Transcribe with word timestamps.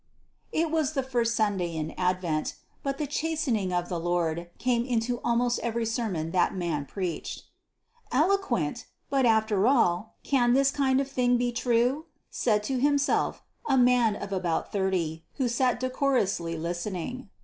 It 0.51 0.71
was 0.71 0.93
the 0.93 1.03
first 1.03 1.35
Sunday 1.35 1.75
in 1.75 1.91
Advent; 1.91 2.55
but 2.81 2.97
"the 2.97 3.05
chastening 3.05 3.71
of 3.71 3.87
the 3.87 3.99
Lord" 3.99 4.49
came 4.57 4.83
into 4.83 5.21
almost 5.23 5.59
every 5.59 5.85
sermon 5.85 6.31
that 6.31 6.55
man 6.55 6.85
preached. 6.87 7.43
"Eloquent! 8.11 8.87
But 9.11 9.27
after 9.27 9.67
all, 9.67 10.15
can 10.23 10.53
this 10.53 10.71
kind 10.71 10.99
of 10.99 11.07
thing 11.07 11.37
be 11.37 11.51
true?" 11.51 12.07
said 12.31 12.63
to 12.63 12.79
himself 12.79 13.43
a 13.69 13.77
man 13.77 14.15
of 14.15 14.33
about 14.33 14.71
thirty, 14.71 15.23
who 15.35 15.47
sat 15.47 15.79
decorously 15.79 16.57
listening. 16.57 17.29